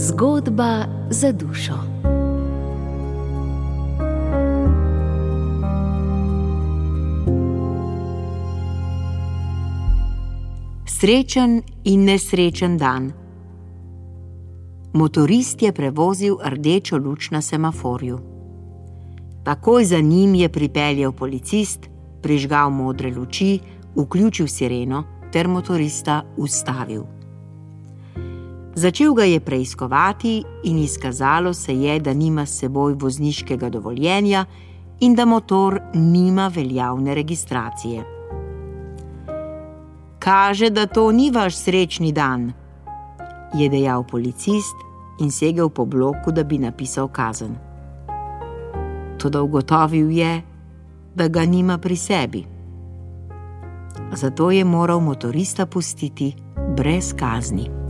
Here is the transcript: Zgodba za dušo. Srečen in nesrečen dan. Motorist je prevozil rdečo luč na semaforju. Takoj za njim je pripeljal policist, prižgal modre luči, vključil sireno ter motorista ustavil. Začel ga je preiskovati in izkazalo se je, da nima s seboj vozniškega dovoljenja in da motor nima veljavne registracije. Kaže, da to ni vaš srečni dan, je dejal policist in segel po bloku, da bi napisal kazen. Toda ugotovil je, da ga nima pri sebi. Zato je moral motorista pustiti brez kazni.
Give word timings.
Zgodba 0.00 0.84
za 1.10 1.32
dušo. 1.32 1.74
Srečen 10.86 11.62
in 11.84 12.04
nesrečen 12.04 12.78
dan. 12.78 13.12
Motorist 14.92 15.62
je 15.62 15.72
prevozil 15.72 16.36
rdečo 16.44 16.96
luč 16.96 17.30
na 17.30 17.42
semaforju. 17.42 18.18
Takoj 19.44 19.84
za 19.84 19.98
njim 19.98 20.34
je 20.34 20.48
pripeljal 20.48 21.12
policist, 21.12 21.90
prižgal 22.22 22.70
modre 22.70 23.14
luči, 23.14 23.58
vključil 23.96 24.46
sireno 24.46 25.04
ter 25.32 25.48
motorista 25.48 26.22
ustavil. 26.36 27.17
Začel 28.78 29.14
ga 29.14 29.24
je 29.24 29.40
preiskovati 29.40 30.44
in 30.64 30.78
izkazalo 30.78 31.54
se 31.54 31.74
je, 31.74 32.00
da 32.00 32.14
nima 32.14 32.46
s 32.46 32.58
seboj 32.58 32.92
vozniškega 32.92 33.68
dovoljenja 33.68 34.44
in 35.00 35.14
da 35.14 35.24
motor 35.24 35.80
nima 35.94 36.48
veljavne 36.54 37.14
registracije. 37.14 38.04
Kaže, 40.18 40.70
da 40.70 40.86
to 40.86 41.12
ni 41.12 41.30
vaš 41.30 41.56
srečni 41.56 42.12
dan, 42.12 42.52
je 43.54 43.68
dejal 43.68 44.04
policist 44.06 44.76
in 45.20 45.30
segel 45.30 45.68
po 45.68 45.84
bloku, 45.84 46.32
da 46.32 46.44
bi 46.44 46.58
napisal 46.58 47.08
kazen. 47.08 47.56
Toda 49.18 49.42
ugotovil 49.42 50.10
je, 50.10 50.42
da 51.14 51.28
ga 51.28 51.44
nima 51.44 51.78
pri 51.78 51.96
sebi. 51.96 52.44
Zato 54.12 54.50
je 54.50 54.64
moral 54.64 55.00
motorista 55.00 55.66
pustiti 55.66 56.34
brez 56.76 57.14
kazni. 57.18 57.87